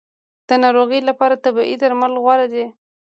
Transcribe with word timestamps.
د 0.47 0.49
ناروغۍ 0.63 0.99
لپاره 1.09 1.41
طبیعي 1.45 1.75
درمل 1.81 2.13
غوره 2.23 2.47
دي 2.53 2.65